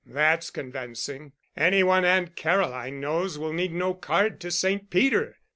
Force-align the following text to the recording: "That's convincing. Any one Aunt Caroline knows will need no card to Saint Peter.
"That's 0.03 0.49
convincing. 0.49 1.33
Any 1.55 1.83
one 1.83 2.05
Aunt 2.05 2.35
Caroline 2.35 2.99
knows 3.01 3.37
will 3.37 3.53
need 3.53 3.71
no 3.71 3.93
card 3.93 4.39
to 4.41 4.49
Saint 4.49 4.89
Peter. 4.89 5.37